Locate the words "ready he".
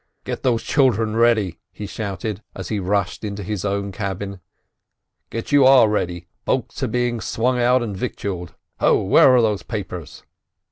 1.15-1.85